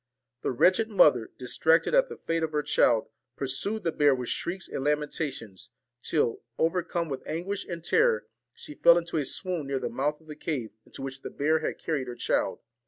The 0.41 0.49
wretched 0.51 0.89
mother, 0.89 1.29
distracted 1.37 1.93
at 1.93 2.09
the 2.09 2.17
fate 2.17 2.41
of 2.41 2.53
her 2.53 2.63
child, 2.63 3.09
pursued 3.35 3.83
the 3.83 3.91
bear 3.91 4.15
with 4.15 4.29
shrieks 4.29 4.67
and 4.67 4.83
lamenta 4.83 5.31
tions, 5.31 5.69
till, 6.01 6.41
overcome 6.57 7.07
with 7.07 7.21
anguish 7.27 7.67
and 7.67 7.83
terror, 7.83 8.25
she 8.51 8.73
fell 8.73 8.97
into 8.97 9.17
a 9.17 9.23
swoon 9.23 9.67
near 9.67 9.77
the 9.77 9.89
mouth 9.89 10.19
of 10.19 10.25
the 10.25 10.35
cave 10.35 10.71
into 10.87 11.03
which 11.03 11.21
the 11.21 11.29
bear 11.29 11.59
had 11.59 11.77
carried 11.77 12.07
her 12.07 12.15
child. 12.15 12.61